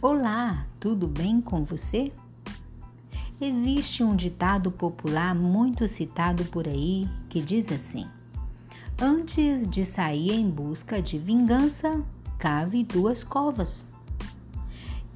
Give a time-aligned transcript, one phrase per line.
[0.00, 2.12] Olá, tudo bem com você?
[3.40, 8.06] Existe um ditado popular muito citado por aí que diz assim:
[8.96, 12.00] Antes de sair em busca de vingança,
[12.38, 13.84] cave duas covas.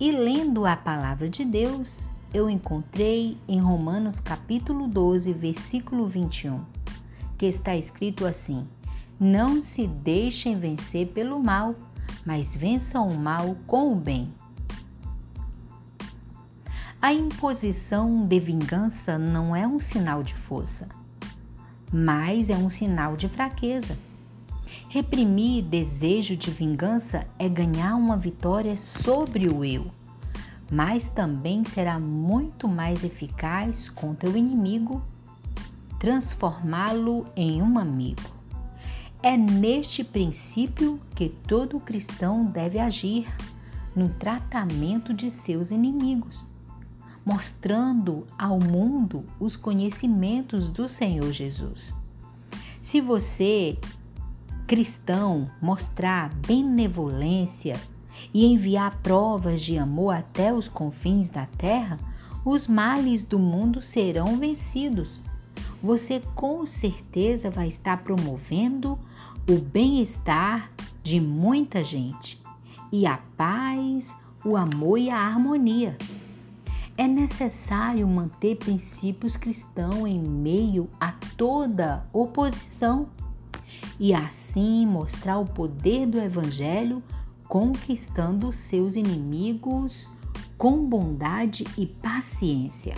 [0.01, 6.61] E lendo a palavra de Deus, eu encontrei em Romanos capítulo 12, versículo 21,
[7.39, 8.67] que está escrito assim:
[9.21, 11.73] Não se deixem vencer pelo mal,
[12.27, 14.42] mas vençam o mal com o bem.
[17.05, 20.89] A imposição de vingança não é um sinal de força,
[21.93, 23.99] mas é um sinal de fraqueza.
[24.89, 29.91] Reprimir desejo de vingança é ganhar uma vitória sobre o eu,
[30.71, 35.03] mas também será muito mais eficaz contra o inimigo,
[35.99, 38.31] transformá-lo em um amigo.
[39.21, 43.27] É neste princípio que todo cristão deve agir
[43.93, 46.52] no tratamento de seus inimigos
[47.25, 51.95] mostrando ao mundo os conhecimentos do Senhor Jesus.
[52.81, 53.79] Se você,
[54.67, 57.81] cristão, mostrar benevolência
[58.35, 61.99] e enviar provas de amor até os confins da terra,
[62.45, 65.23] os males do mundo serão vencidos.
[65.83, 68.99] Você com certeza vai estar promovendo
[69.49, 70.71] o bem-estar
[71.03, 72.41] de muita gente
[72.93, 75.97] e a paz, o amor e a harmonia.
[77.03, 83.09] É necessário manter princípios cristãos em meio a toda oposição
[83.99, 87.03] e assim mostrar o poder do Evangelho
[87.49, 90.09] conquistando seus inimigos
[90.57, 92.95] com bondade e paciência.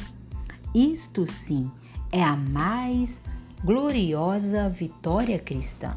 [0.75, 1.71] Isto sim
[2.13, 3.23] é a mais
[3.65, 5.97] gloriosa vitória cristã.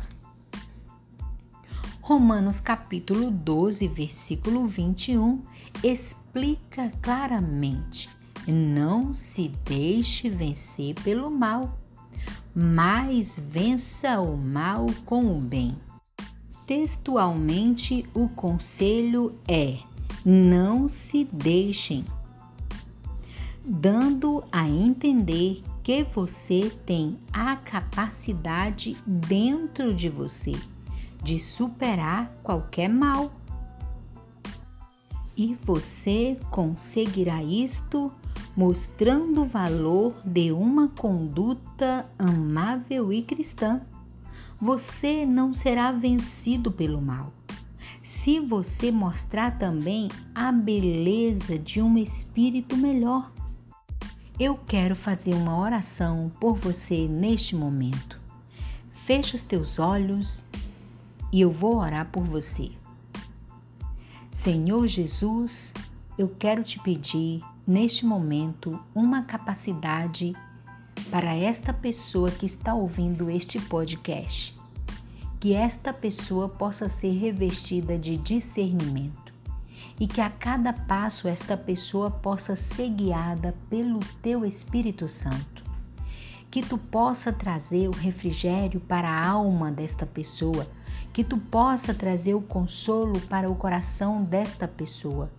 [2.07, 5.41] Romanos capítulo 12, versículo 21
[5.83, 8.07] explica claramente:
[8.47, 11.77] não se deixe vencer pelo mal,
[12.55, 15.73] mas vença o mal com o bem.
[16.65, 19.77] Textualmente, o conselho é:
[20.23, 22.05] não se deixem,
[23.65, 30.53] dando a entender que você tem a capacidade dentro de você
[31.23, 33.31] de superar qualquer mal
[35.37, 38.11] e você conseguirá isto
[38.55, 43.81] mostrando o valor de uma conduta amável e cristã.
[44.59, 47.31] Você não será vencido pelo mal.
[48.03, 53.31] Se você mostrar também a beleza de um espírito melhor.
[54.39, 58.19] Eu quero fazer uma oração por você neste momento.
[58.89, 60.43] Feche os teus olhos
[61.37, 62.71] e eu vou orar por você.
[64.31, 65.71] Senhor Jesus,
[66.17, 70.35] eu quero te pedir neste momento uma capacidade
[71.11, 74.57] para esta pessoa que está ouvindo este podcast.
[75.39, 79.31] Que esta pessoa possa ser revestida de discernimento
[79.99, 85.63] e que a cada passo esta pessoa possa ser guiada pelo teu Espírito Santo.
[86.49, 90.67] Que tu possa trazer o refrigério para a alma desta pessoa
[91.17, 95.31] que tu possa trazer o consolo para o coração desta pessoa,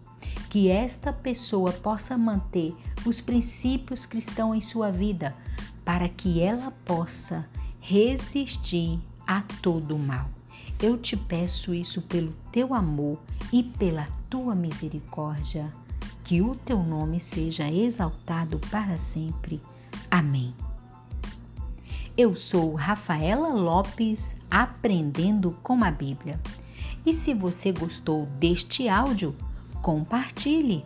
[0.50, 2.74] que esta pessoa possa manter
[3.06, 5.36] os princípios cristãos em sua vida,
[5.84, 7.46] para que ela possa
[7.78, 10.28] resistir a todo mal.
[10.82, 13.16] Eu te peço isso pelo teu amor
[13.52, 15.72] e pela tua misericórdia.
[16.24, 19.60] Que o teu nome seja exaltado para sempre.
[20.10, 20.52] Amém.
[22.18, 26.40] Eu sou Rafaela Lopes, aprendendo com a Bíblia.
[27.06, 29.32] E se você gostou deste áudio,
[29.82, 30.84] compartilhe